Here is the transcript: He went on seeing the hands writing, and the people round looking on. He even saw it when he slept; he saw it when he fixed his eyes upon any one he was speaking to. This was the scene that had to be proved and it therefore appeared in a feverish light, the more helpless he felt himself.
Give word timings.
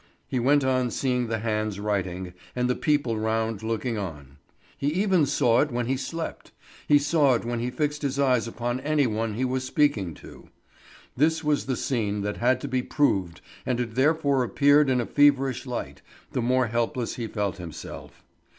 He 0.27 0.39
went 0.39 0.63
on 0.63 0.89
seeing 0.89 1.27
the 1.27 1.37
hands 1.37 1.79
writing, 1.79 2.33
and 2.55 2.67
the 2.67 2.75
people 2.75 3.19
round 3.19 3.61
looking 3.61 3.99
on. 3.99 4.37
He 4.75 4.87
even 4.93 5.27
saw 5.27 5.59
it 5.61 5.69
when 5.71 5.85
he 5.85 5.95
slept; 5.95 6.51
he 6.87 6.97
saw 6.97 7.35
it 7.35 7.45
when 7.45 7.59
he 7.59 7.69
fixed 7.69 8.01
his 8.01 8.17
eyes 8.17 8.47
upon 8.47 8.79
any 8.79 9.05
one 9.05 9.35
he 9.35 9.45
was 9.45 9.63
speaking 9.63 10.15
to. 10.15 10.49
This 11.15 11.43
was 11.43 11.67
the 11.67 11.75
scene 11.77 12.21
that 12.21 12.37
had 12.37 12.59
to 12.61 12.67
be 12.67 12.81
proved 12.81 13.41
and 13.63 13.79
it 13.79 13.93
therefore 13.93 14.43
appeared 14.43 14.89
in 14.89 14.99
a 14.99 15.05
feverish 15.05 15.67
light, 15.67 16.01
the 16.31 16.41
more 16.41 16.65
helpless 16.65 17.17
he 17.17 17.27
felt 17.27 17.57
himself. 17.57 18.23